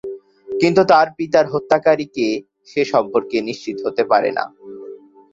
[0.47, 2.27] কিন্তু তার পিতার হত্যাকারী কে
[2.67, 4.43] সে সম্পর্কে নিশ্চিত হতে পারেনা।